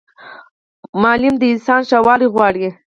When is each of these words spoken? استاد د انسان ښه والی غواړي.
استاد 0.95 1.33
د 1.41 1.43
انسان 1.53 1.81
ښه 1.89 1.97
والی 2.05 2.27
غواړي. 2.33 2.67